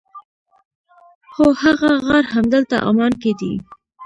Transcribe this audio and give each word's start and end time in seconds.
هو 1.35 1.47
هغه 1.63 1.89
غار 2.05 2.23
همدلته 2.35 2.75
عمان 2.87 3.11
کې 3.21 3.31
دی. 3.39 3.53